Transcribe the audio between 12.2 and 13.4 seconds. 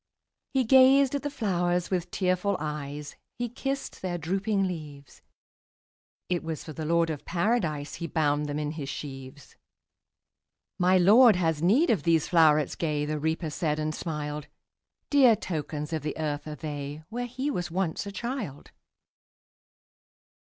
flowerets gay,'' The